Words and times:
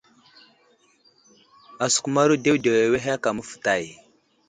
Asəkumaro 1.83 2.33
ɗeɗew 2.43 2.75
awehe 2.85 3.09
aka 3.15 3.29
məfətay. 3.35 3.83